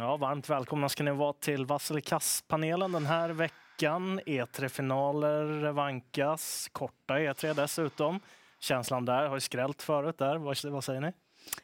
[0.00, 4.20] Ja, varmt välkomna ska ni vara till Vasselkass-panelen den här veckan.
[4.20, 8.20] E3-finaler vankas, korta E3 dessutom.
[8.58, 10.36] Känslan där har ju skrällt förut där.
[10.36, 11.12] Vad, vad säger ni?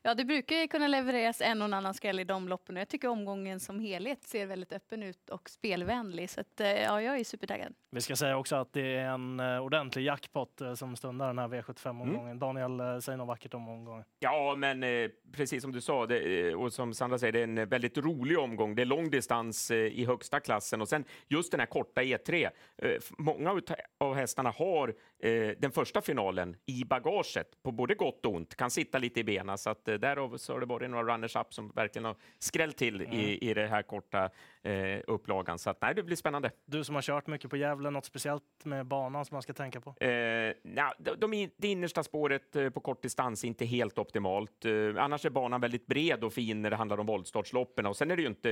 [0.03, 2.77] Ja, det brukar ju kunna levereras en och annan skräll i de loppen.
[2.77, 6.31] Jag tycker omgången som helhet ser väldigt öppen ut och spelvänlig.
[6.31, 7.75] Så att, eh, ja, jag är supertaggad.
[7.91, 11.39] Vi ska säga också att det är en uh, ordentlig jackpot uh, som stundar den
[11.39, 12.21] här V75-omgången.
[12.21, 12.39] Mm.
[12.39, 14.05] Daniel, säg något vackert om omgången.
[14.19, 17.69] Ja, men eh, precis som du sa det, och som Sandra säger, det är en
[17.69, 18.75] väldigt rolig omgång.
[18.75, 22.51] Det är långdistans i högsta klassen och sen just den här korta E3.
[23.19, 23.61] många
[23.99, 24.95] av hästarna har
[25.59, 29.59] den första finalen i bagaget på både gott och ont, kan sitta lite i benen.
[29.59, 33.13] Så att därav så har det varit några runners-up som verkligen har skrällt till mm.
[33.13, 34.31] i, i det här korta
[34.63, 35.59] eh, upplagan.
[35.59, 36.51] Så att, nej, det blir spännande.
[36.65, 39.81] Du som har kört mycket på Gävle, något speciellt med banan som man ska tänka
[39.81, 40.05] på?
[40.05, 44.65] Eh, na, de, de, det innersta spåret eh, på kort distans är inte helt optimalt.
[44.65, 47.87] Eh, annars är banan väldigt bred och fin när det handlar om voltstartsloppen.
[47.87, 48.49] Och sen är det ju inte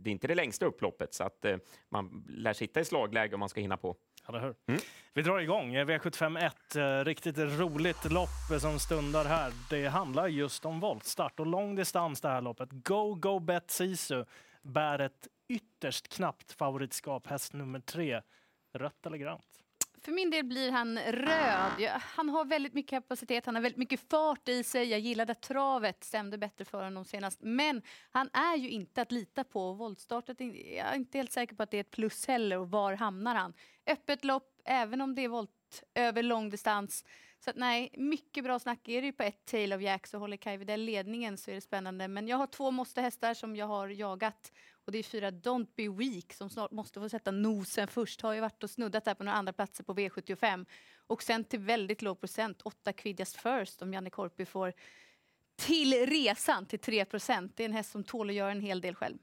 [0.00, 1.56] det, är inte det längsta upploppet, så att eh,
[1.88, 3.96] man lär sitta i slagläge om man ska hinna på.
[4.28, 4.54] Eller hur?
[4.66, 4.80] Mm.
[5.14, 5.76] Vi drar igång.
[5.76, 9.52] V751, eh, riktigt roligt lopp som stundar här.
[9.70, 12.68] Det handlar just om voltstart och lång distans det här loppet.
[12.72, 14.24] Go, go, bet Sisu
[14.62, 18.22] bär ett ytterst knappt favoritskap, häst nummer tre.
[18.72, 19.62] Rött eller grönt?
[20.06, 21.90] För min del blir han röd.
[22.00, 24.84] Han har väldigt mycket kapacitet, han har väldigt mycket fart i sig.
[24.90, 27.38] Jag gillade att travet stämde bättre för honom senast.
[27.42, 29.72] Men han är ju inte att lita på.
[29.72, 32.58] Voltstartet, jag är inte helt säker på att det är ett plus heller.
[32.58, 33.52] Och var hamnar han?
[33.86, 37.04] Öppet lopp, även om det är volt över långdistans.
[37.40, 38.88] Så att, nej, mycket bra snack.
[38.88, 41.54] Är det ju på ett tail of Jack så håller Kai Widell ledningen så är
[41.54, 42.08] det spännande.
[42.08, 44.52] Men jag har två måste-hästar som jag har jagat.
[44.84, 48.20] Och det är fyra Don't Be Weak som snart måste få sätta nosen först.
[48.20, 50.66] Har ju varit och snuddat där på några andra platser på V75.
[51.06, 54.72] Och sen till väldigt låg procent, åtta kvidjas First om Janne Korpi får
[55.56, 57.56] till resan till 3 procent.
[57.56, 59.18] Det är en häst som tål att göra en hel del själv.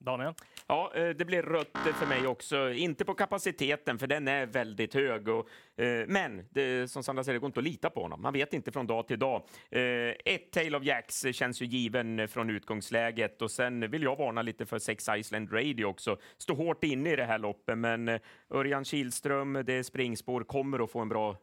[0.00, 0.34] Daniel?
[0.66, 2.72] Ja, eh, det blir rött för mig också.
[2.72, 5.28] Inte på kapaciteten, för den är väldigt hög.
[5.28, 8.22] Och, eh, men det, som Sandra säger, det går inte att lita på honom.
[8.22, 9.42] Man vet inte från dag till dag.
[9.70, 9.80] Eh,
[10.24, 14.66] ett Tale of Jacks känns ju given från utgångsläget och sen vill jag varna lite
[14.66, 16.18] för Sex Iceland Radio också.
[16.38, 18.18] Står hårt inne i det här loppet, men
[18.50, 21.36] Örjan Kihlström, det är springspår, kommer att få en bra,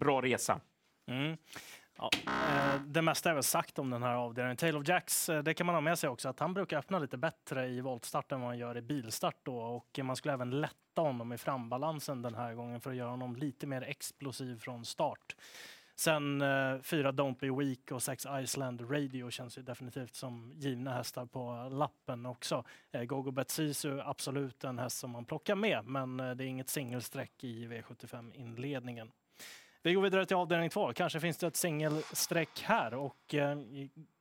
[0.00, 0.60] bra resa.
[1.08, 1.36] Mm.
[2.02, 4.56] Ja, eh, det mesta är väl sagt om den här avdelningen.
[4.56, 6.98] Taylor of Jacks, eh, det kan man ha med sig också, att han brukar öppna
[6.98, 9.56] lite bättre i voltstart än vad han gör i bilstart då.
[9.56, 13.36] Och man skulle även lätta honom i frambalansen den här gången för att göra honom
[13.36, 15.36] lite mer explosiv från start.
[15.94, 20.94] Sen eh, fyra Don't Be Weak och sex Iceland Radio känns ju definitivt som givna
[20.94, 22.64] hästar på lappen också.
[22.92, 26.68] Eh, Gogo Betsisu, absolut en häst som man plockar med, men eh, det är inget
[26.68, 29.10] singelsträck i V75-inledningen.
[29.84, 30.92] Vi går vidare till avdelning två.
[30.92, 33.58] Kanske finns det ett singelstreck här och eh,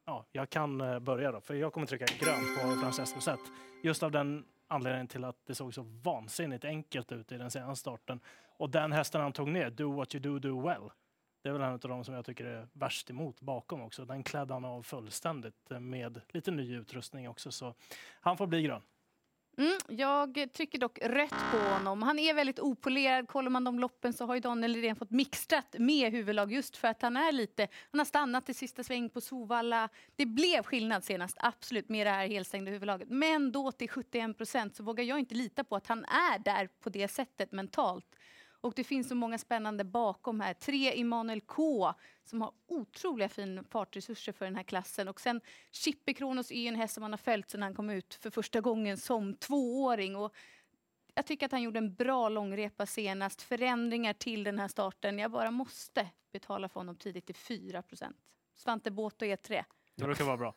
[0.05, 3.39] ja, jag kan eh, börja då, för jag kommer trycka grönt på Francesco Zet.
[3.83, 7.79] Just av den anledningen till att det såg så vansinnigt enkelt ut i den senaste
[7.79, 8.19] starten.
[8.57, 10.89] Och den hästen han tog ner, Do What You Do Do Well,
[11.43, 14.05] det är väl en av de som jag tycker är värst emot bakom också.
[14.05, 17.73] Den klädde han av fullständigt eh, med lite ny utrustning också, så
[18.21, 18.81] han får bli grön.
[19.57, 22.01] Mm, jag trycker dock rött på honom.
[22.01, 23.27] Han är väldigt opolerad.
[23.27, 26.87] Kollar man de loppen så har ju Daniel redan fått mixtrat med huvudlag just för
[26.87, 27.67] att han är lite...
[27.91, 29.89] Han har stannat i sista sväng på Sovalla.
[30.15, 33.09] Det blev skillnad senast, absolut, med det här helstängda huvudlaget.
[33.09, 36.69] Men då till 71 procent så vågar jag inte lita på att han är där
[36.81, 38.05] på det sättet mentalt.
[38.61, 40.53] Och det finns så många spännande bakom här.
[40.53, 45.07] Tre Immanuel K som har otroliga fina fartresurser för den här klassen.
[45.07, 45.41] Och sen
[45.71, 48.61] Chippe Kronos är en häst som man har följt sedan han kom ut för första
[48.61, 50.15] gången som tvååring.
[50.15, 50.35] Och
[51.15, 53.41] jag tycker att han gjorde en bra långrepa senast.
[53.41, 55.19] Förändringar till den här starten.
[55.19, 58.13] Jag bara måste betala för honom tidigt till 4%
[58.55, 59.63] Svante Båt och E3.
[59.95, 60.55] Det brukar vara bra.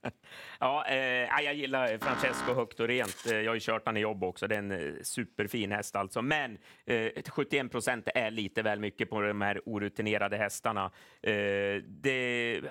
[0.60, 3.26] ja, eh, jag gillar Francesco högt och rent.
[3.26, 4.46] Eh, jag har ju kört han i jobb också.
[4.46, 6.22] Det är en eh, superfin häst alltså.
[6.22, 10.84] Men eh, 71 procent är lite väl mycket på de här orutinerade hästarna.
[11.22, 11.32] Eh,
[11.86, 12.62] det, eh,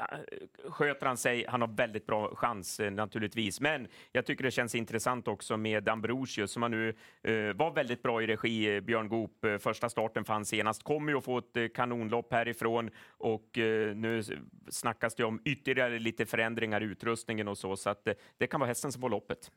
[0.69, 3.61] sköter han sig, han har väldigt bra chans eh, naturligtvis.
[3.61, 6.89] Men jag tycker det känns intressant också med Ambrosius som han nu
[7.23, 9.45] eh, var väldigt bra i regi, Björn Goop.
[9.59, 10.83] Första starten fanns senast.
[10.83, 13.49] Kommer ju att få ett kanonlopp härifrån och
[13.95, 14.23] nu
[14.69, 18.59] snackas det om ytterligare lite förändringar i utrustningen och så, så att det, det kan
[18.59, 19.51] vara hästen som får loppet.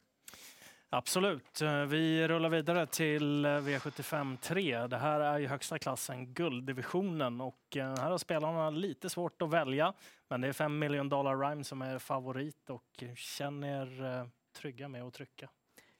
[0.95, 1.61] Absolut.
[1.61, 4.87] Eh, vi rullar vidare till eh, V75 3.
[4.87, 9.51] Det här är ju högsta klassen, gulddivisionen och eh, här har spelarna lite svårt att
[9.51, 9.95] välja.
[10.29, 15.03] Men det är 5 miljoner dollar rhyme som är favorit och känner er trygga med
[15.03, 15.49] att trycka.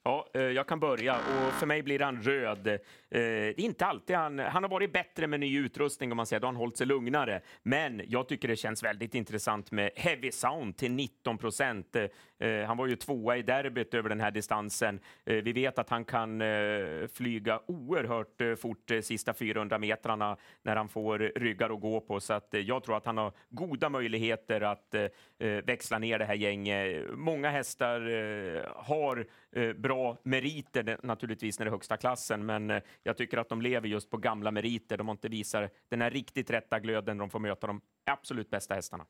[0.05, 2.67] Ja, eh, jag kan börja och för mig blir han röd.
[2.67, 2.79] Eh,
[3.11, 6.41] det är inte alltid han, han har varit bättre med ny utrustning om man säger,
[6.41, 7.41] då har han hållit sig lugnare.
[7.63, 11.97] Men jag tycker det känns väldigt intressant med Heavy Sound till 19 procent.
[11.97, 15.01] Eh, eh, han var ju tvåa i derbyt över den här distansen.
[15.25, 16.43] Eh, vi vet att han kan
[17.13, 22.33] flyga oerhört fort de sista 400 metrarna när han får ryggar att gå på, så
[22.33, 24.95] att jag tror att han har goda möjligheter att
[25.65, 27.05] växla ner det här gänget.
[27.11, 28.01] Många hästar
[28.85, 29.27] har
[29.57, 33.63] Eh, bra meriter naturligtvis när det är högsta klassen, men eh, jag tycker att de
[33.63, 34.97] lever just på gamla meriter.
[34.97, 38.51] De har inte visat den här riktigt rätta glöden när de får möta de absolut
[38.51, 39.07] bästa hästarna.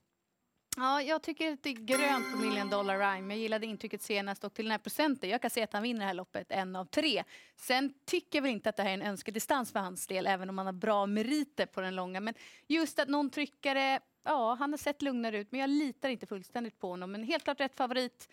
[0.77, 3.35] Ja, jag tycker att det är grönt på Million Dollar Rhyme.
[3.35, 5.31] Jag gillade intrycket senast och till den här procenten.
[5.31, 7.25] Jag kan se att han vinner det här loppet en av tre.
[7.57, 10.49] Sen tycker jag väl inte att det här är en önskedistans för hans del, även
[10.49, 12.21] om han har bra meriter på den långa.
[12.21, 12.35] Men
[12.67, 16.79] just att någon tryckare, ja, han har sett lugnare ut, men jag litar inte fullständigt
[16.79, 17.13] på honom.
[17.13, 18.29] Men helt klart rätt favorit.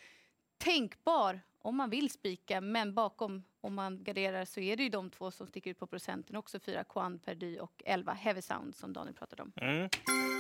[0.57, 5.09] Tänkbar om man vill spika, men bakom, om man garderar, så är det ju de
[5.09, 6.59] två som sticker ut på procenten också.
[6.59, 9.51] Fyra Quan Perdy och 11 Heavy Sound som Daniel pratade om.
[9.55, 9.89] Mm.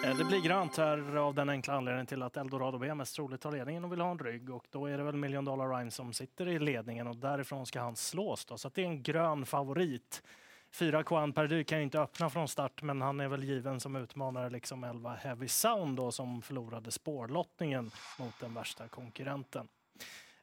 [0.05, 3.41] Eh, det blir grönt här av den enkla anledningen till att Eldorado B mest troligt
[3.41, 5.91] tar ledningen och vill ha en rygg och då är det väl Million Dollar Rhyme
[5.91, 8.57] som sitter i ledningen och därifrån ska han slås då.
[8.57, 10.23] Så det är en grön favorit.
[10.71, 13.95] Fyra Quan Perdy kan ju inte öppna från start men han är väl given som
[13.95, 19.67] utmanare liksom 11 Heavy Sound då som förlorade spårlottningen mot den värsta konkurrenten.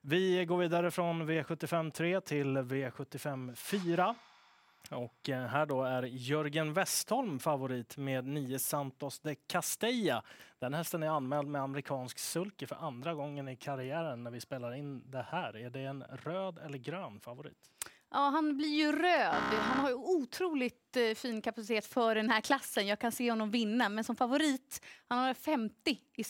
[0.08, 4.14] Vi går vidare från V75 3 till V75 4.
[4.90, 10.22] Och eh, här då är Jörgen Westholm favorit med 9 Santos de Castella.
[10.58, 14.74] Den hästen är anmäld med amerikansk sulke för andra gången i karriären när vi spelar
[14.74, 15.56] in det här.
[15.56, 17.70] Är det en röd eller grön favorit?
[18.10, 19.60] Ja, han blir ju röd.
[19.60, 22.86] Han har ju otroligt eh, fin kapacitet för den här klassen.
[22.86, 26.24] Jag kan se honom vinna, men som favorit, han har 50 i,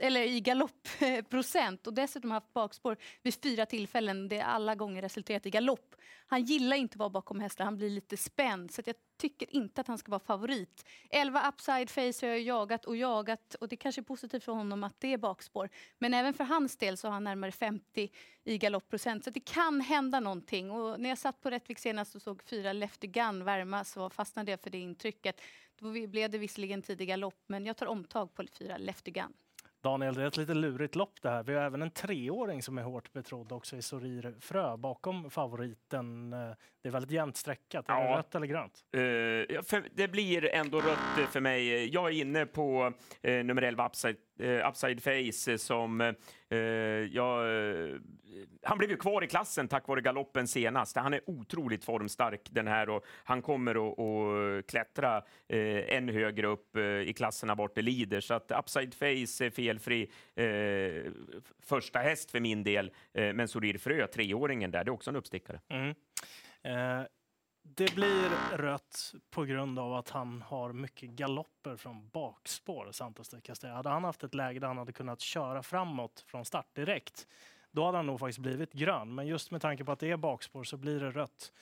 [0.00, 4.28] eller i galoppprocent och dessutom haft bakspår vid fyra tillfällen.
[4.28, 5.94] Det är alla gånger resulterat i galopp.
[6.26, 8.70] Han gillar inte att vara bakom hästar, han blir lite spänd.
[8.70, 10.84] Så jag tycker inte att han ska vara favorit.
[11.10, 14.84] 11 upside face har jag jagat och jagat och det kanske är positivt för honom
[14.84, 15.68] att det är bakspår.
[15.98, 18.10] Men även för hans del så har han närmare 50
[18.44, 19.24] i galoppprocent.
[19.24, 20.70] Så det kan hända någonting.
[20.70, 24.50] Och när jag satt på Rättvik senast och såg fyra Lefty Gun värma så fastnade
[24.50, 25.40] jag för det intrycket.
[25.80, 29.32] Då blev det visserligen tidig galopp men jag tar omtag på fyra Lefty Gun.
[29.82, 31.42] Daniel, det är ett lite lurigt lopp det här.
[31.42, 36.32] Vi har även en treåring som är hårt betrodd också i Sorir Frö bakom favoriten.
[36.32, 36.38] Eh,
[36.82, 37.88] det är väldigt jämnt sträckat.
[37.88, 38.10] Är ja.
[38.10, 38.84] det rött eller grönt?
[38.96, 41.88] Uh, det blir ändå rött för mig.
[41.94, 42.92] Jag är inne på
[43.28, 46.14] uh, nummer 11 Upside, eh, upside Face eh, som eh,
[46.48, 46.58] eh,
[47.12, 47.42] jag
[48.62, 50.96] han blev ju kvar i klassen tack vare galoppen senast.
[50.96, 55.16] Han är otroligt formstark den här och han kommer att, klättra
[55.48, 58.20] eh, ännu högre upp eh, i klasserna bort det lider.
[58.20, 61.12] Så att Upside Face är felfri eh,
[61.66, 62.92] första häst för min del.
[63.14, 65.60] Eh, men Sorir Frö, treåringen där, det är också en uppstickare.
[65.68, 65.94] Mm.
[67.62, 73.40] Det blir rött på grund av att han har mycket galopper från bakspår, Santos de
[73.40, 73.74] Castella.
[73.74, 77.26] Hade han haft ett läge där han hade kunnat köra framåt från start direkt
[77.72, 79.14] då hade han nog faktiskt blivit grön.
[79.14, 81.52] Men just med tanke på att det är bakspår så blir det rött.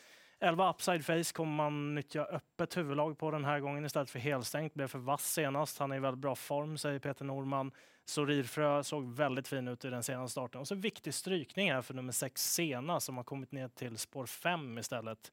[0.41, 4.75] 11 upside face kommer man nyttja öppet huvudlag på den här gången istället för helstängt.
[4.75, 5.79] Blev för vass senast.
[5.79, 7.73] Han är i väldigt bra form, säger Peter Norman.
[8.05, 10.61] Sorirfrö såg väldigt fin ut i den senaste starten.
[10.61, 14.27] Och så viktig strykning här för nummer 6 Sena som har kommit ner till spår
[14.27, 15.33] 5 istället.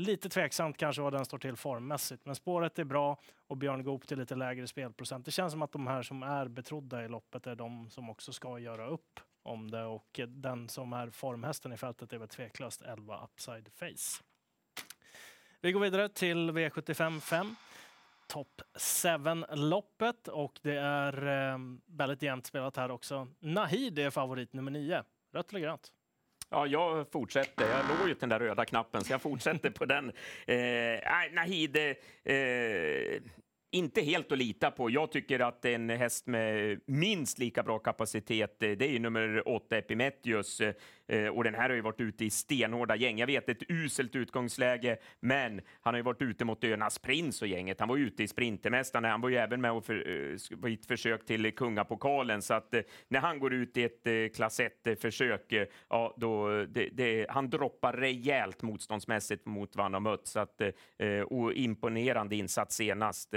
[0.00, 4.06] Lite tveksamt kanske vad den står till formmässigt, men spåret är bra och Björn Goop
[4.06, 5.24] till lite lägre spelprocent.
[5.24, 8.32] Det känns som att de här som är betrodda i loppet är de som också
[8.32, 12.82] ska göra upp om det och den som är formhästen i fältet är väl tveklöst
[12.82, 14.24] 11 Upside Face.
[15.60, 17.56] Vi går vidare till V75 5.
[18.26, 23.28] Top 7-loppet och det är eh, väldigt jämnt spelat här också.
[23.38, 25.04] Nahid är favorit nummer 9.
[25.32, 25.92] Rött eller grönt?
[26.50, 27.68] Ja, jag fortsätter.
[27.68, 30.12] Jag låg ju till den där röda knappen, så jag fortsätter på den.
[30.46, 33.22] Eh, Nahid, eh,
[33.70, 34.90] inte helt att lita på.
[34.90, 39.78] Jag tycker att en häst med minst lika bra kapacitet, eh, det är nummer åtta
[39.78, 40.60] Epimetheus.
[41.08, 43.18] Eh, och den här har ju varit ute i stenhårda gäng.
[43.18, 47.48] Jag vet, ett uselt utgångsläge, men han har ju varit ute mot Önas Prins och
[47.48, 47.80] gänget.
[47.80, 49.08] Han var ute i Sprintermästarna.
[49.08, 52.82] Han var ju även med och för, uh, ett försök till kungapokalen, så att eh,
[53.08, 55.52] när han går ut i ett eh, klass 1-försök,
[55.88, 60.26] ja, då det, det, han droppar rejält motståndsmässigt mot vad han har mött.
[60.26, 60.62] Så att,
[61.26, 63.34] och imponerande insats senast.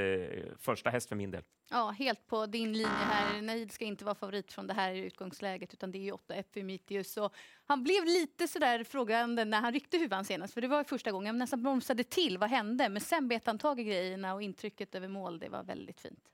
[0.59, 1.43] första häst för min del.
[1.73, 3.41] Ja, helt på din linje här.
[3.41, 7.17] Nahid ska inte vara favorit från det här utgångsläget utan det är ju 8 Epimetheus.
[7.17, 7.33] Och
[7.65, 11.27] han blev lite sådär frågande när han ryckte huvan senast för det var första gången.
[11.27, 12.37] Han nästan bromsade till.
[12.37, 12.89] Vad hände?
[12.89, 16.29] Men sen bet han tag i grejerna och intrycket över mål, det var väldigt fint.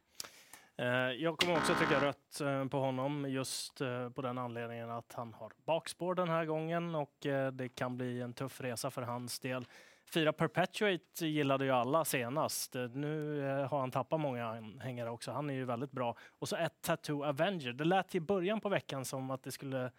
[0.77, 5.13] Eh, jag kommer också trycka rött eh, på honom just eh, på den anledningen att
[5.13, 7.15] han har bakspår den här gången och
[7.53, 9.65] det kan bli en tuff resa för hans del.
[10.13, 12.75] Fyra Perpetuate gillade ju alla senast.
[12.93, 15.31] Nu eh, har han tappat många anhängare också.
[15.31, 16.15] Han är ju väldigt bra.
[16.39, 17.73] Och så ett Tattoo Avenger.
[17.73, 19.91] Det lät i början på veckan som att det skulle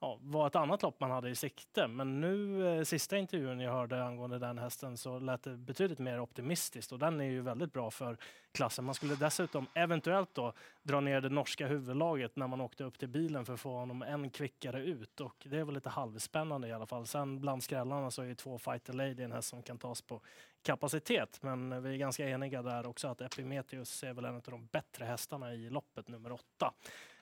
[0.00, 1.88] ja, var ett annat lopp man hade i sikte.
[1.88, 6.20] Men nu, eh, sista intervjun jag hörde angående den hästen, så lät det betydligt mer
[6.20, 8.16] optimistiskt och den är ju väldigt bra för
[8.52, 8.84] klassen.
[8.84, 10.52] Man skulle dessutom eventuellt då
[10.82, 14.02] dra ner det norska huvudlaget när man åkte upp till bilen för att få honom
[14.02, 17.06] än kvickare ut och det är väl lite halvspännande i alla fall.
[17.06, 20.20] Sen bland skrällarna så är ju två Fighter Lady en häst som kan tas på
[20.62, 24.66] kapacitet, men vi är ganska eniga där också att Epimetheus är väl en av de
[24.66, 26.72] bättre hästarna i loppet nummer åtta.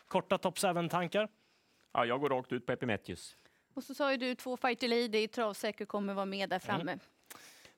[0.08, 1.28] Korta topp 7-tankar?
[1.96, 3.36] Ja, jag går rakt ut på Epimetheus.
[3.74, 6.92] Och så sa ju du två Fighter Lady, travsäker kommer vara med där framme.
[6.92, 6.98] Mm.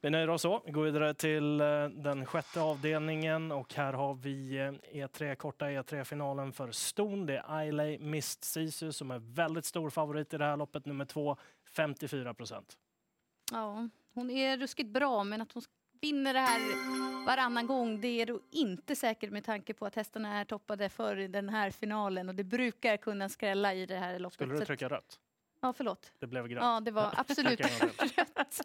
[0.00, 0.62] Vi nöjer oss så.
[0.66, 4.58] Vi går vidare till eh, den sjätte avdelningen och här har vi
[4.92, 7.26] E3, eh, e korta E3-finalen för ston.
[7.26, 11.04] Det är Ailey Mist Sisu som är väldigt stor favorit i det här loppet, nummer
[11.04, 11.36] två,
[11.76, 12.78] 54 procent.
[13.52, 15.62] Ja, hon är ruskigt bra, men att hon
[16.00, 16.60] vinner det här
[17.26, 21.16] varannan gång, det är då inte säkert med tanke på att hästarna är toppade för
[21.16, 24.34] den här finalen och det brukar kunna skrälla i det här loppet.
[24.34, 25.18] Skulle du trycka rött?
[25.60, 26.12] Ja, förlåt.
[26.18, 26.64] Det blev grönt.
[26.64, 28.00] Ja, det var absolut rött.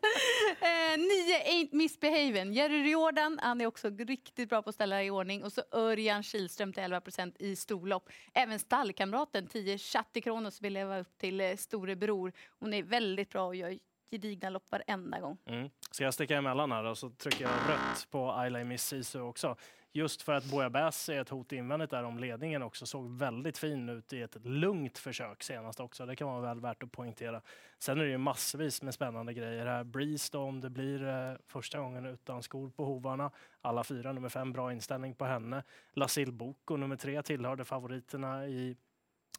[0.62, 2.54] eh, nio Ain't Misbehaven.
[2.54, 5.44] Jerry Riordan, han är också riktigt bra på att ställa i ordning.
[5.44, 8.10] Och så Örjan Kihlström till 11 procent i storlopp.
[8.34, 12.34] Även stallkamraten 10 Chatti Kronos vill leva upp till eh, storebror.
[12.60, 13.78] Hon är väldigt bra och gör
[14.13, 15.38] gedigna lopp varenda gång.
[15.46, 15.70] Mm.
[15.91, 19.55] Ska jag sticka emellan här och så trycker jag rött på Islay Miss Sisu också.
[19.96, 22.86] Just för att Boja Bass är ett hot invändigt där om ledningen också.
[22.86, 26.05] Såg väldigt fin ut i ett lugnt försök senast också.
[26.05, 27.41] Det kan vara väl värt att poängtera.
[27.79, 29.84] Sen är det ju massvis med spännande grejer här.
[29.84, 33.32] Breeze då, om det blir eh, första gången utan skor på hovarna.
[33.62, 35.63] Alla fyra, nummer fem, bra inställning på henne.
[35.91, 38.77] Lasil Boko, nummer tre, tillhörde favoriterna i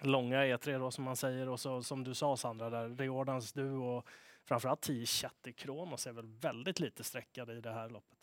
[0.03, 1.49] långa E3 då som man säger.
[1.49, 4.03] Och så som du sa Sandra, där Riordans duo
[4.45, 8.19] framförallt 10 Chatti Kronos är väl väldigt lite sträckade i det här loppet.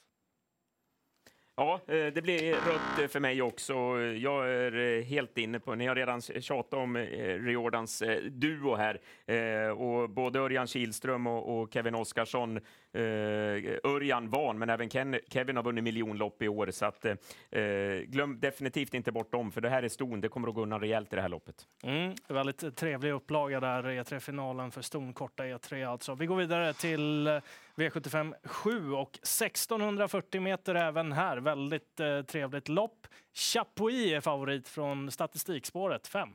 [1.56, 3.74] Ja, eh, det blir rött eh, för mig också.
[4.02, 9.00] Jag är eh, helt inne på, ni har redan tjatat om Riordans duo här.
[9.72, 12.60] Och både Örjan Kihlström och Kevin Oskarsson,
[12.94, 13.02] Eh,
[13.84, 14.90] Örjan van, men även
[15.30, 16.72] Kevin har vunnit miljonlopp i år.
[16.72, 17.14] Så att, eh,
[18.06, 20.22] glöm definitivt inte bort dem, för det här är ston.
[20.22, 21.68] Det kommer att gå undan rejält i det här loppet.
[21.84, 26.16] Mm, väldigt trevlig upplaga där, E3-finalen för ston, korta E3 alltså.
[26.16, 27.28] Vi går vidare till
[27.76, 31.38] V75 7 och 1640 meter även här.
[31.38, 33.08] Väldigt eh, trevligt lopp.
[33.34, 36.30] Chapuis är favorit från statistikspåret 5.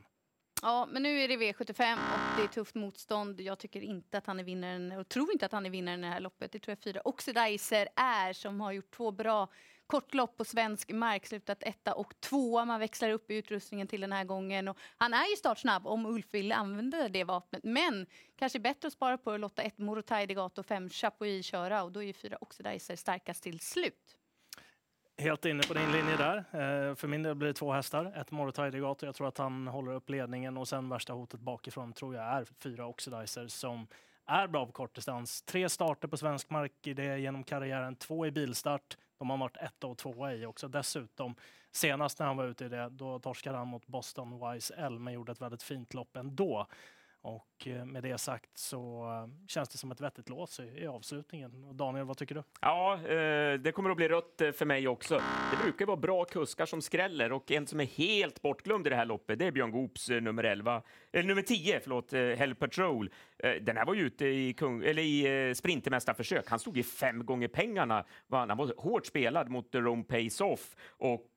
[0.61, 3.41] Ja, men nu är det V75 och det är tufft motstånd.
[3.41, 6.07] Jag tycker inte att han är vinnaren och tror inte att han är vinnaren i
[6.07, 6.51] det här loppet.
[6.51, 9.47] Det tror jag fyra Oxidizer är som har gjort två bra
[9.87, 12.65] kortlopp på svensk mark, slutat etta och tvåa.
[12.65, 14.67] Man växlar upp i utrustningen till den här gången.
[14.67, 17.63] Och han är ju startsnabb om Ulf vill använda det vapnet.
[17.63, 21.83] Men kanske bättre att spara på att låta ett Morotai Degato och fem Chapuis köra
[21.83, 24.16] och då är ju fyra Oxidizer starkast till slut.
[25.19, 26.37] Helt inne på din linje där.
[26.37, 28.13] Eh, för min del blir det två hästar.
[28.15, 32.15] Ett Morotai Jag tror att han håller upp ledningen och sen värsta hotet bakifrån tror
[32.15, 33.87] jag är fyra Oxidizer som
[34.25, 35.41] är bra på kortdistans.
[35.41, 38.97] Tre starter på svensk mark i det genom karriären, två i bilstart.
[39.17, 40.67] De har varit etta och tvåa i också.
[40.67, 41.35] Dessutom,
[41.71, 45.13] senast när han var ute i det, då torskade han mot Boston Wise L, men
[45.13, 46.67] gjorde ett väldigt fint lopp ändå.
[47.27, 51.63] Och eh, med det sagt så eh, känns det som ett vettigt lås i avslutningen.
[51.63, 52.43] Och Daniel, vad tycker du?
[52.61, 55.21] Ja, eh, det kommer att bli rött för mig också.
[55.51, 58.95] Det brukar vara bra kuskar som skräller och en som är helt bortglömd i det
[58.95, 60.81] här loppet, det är Björn Goops nummer 11,
[61.11, 63.09] eller nummer 10, förlåt, Hell Patrol.
[63.61, 66.49] Den här var ju ute i, kung, eller i sprintermästarförsök.
[66.49, 68.05] Han stod i fem gånger pengarna.
[68.29, 71.31] Han var hårt spelad mot Rome Pace Off och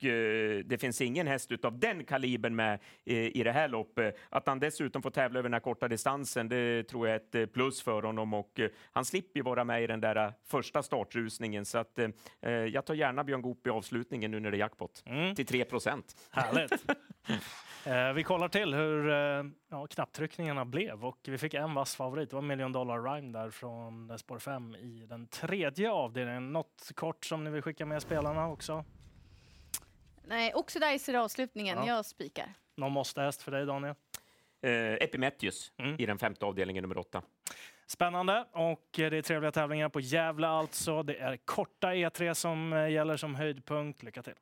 [0.64, 4.18] det finns ingen häst av den kalibern med i det här loppet.
[4.28, 7.34] Att han dessutom får tävla över den här korta distansen, det tror jag är ett
[7.34, 10.32] eh, plus för honom och eh, han slipper ju vara med i den där eh,
[10.44, 14.56] första startrusningen så att eh, jag tar gärna Björn Goop i avslutningen nu när det
[14.56, 15.34] är jackpot mm.
[15.34, 16.16] till 3 procent.
[16.30, 16.72] Härligt.
[17.84, 22.30] eh, vi kollar till hur eh, ja, knapptryckningarna blev och vi fick en vass favorit.
[22.30, 26.52] Det var Million Dollar Rhyme där från spår 5 i den tredje avdelningen.
[26.52, 28.84] Något kort som ni vill skicka med spelarna också?
[30.30, 31.78] Nej, Oxidizer avslutningen.
[31.78, 31.86] Ja.
[31.86, 32.54] Jag spikar.
[32.76, 33.94] Någon måste-häst för dig, Daniel?
[34.62, 35.96] Eh, Epimetheus mm.
[35.98, 37.22] i den femte avdelningen, nummer åtta.
[37.86, 41.02] Spännande och det är trevliga tävlingar på Gävle alltså.
[41.02, 44.02] Det är korta E3 som eh, gäller som höjdpunkt.
[44.02, 44.34] Lycka till!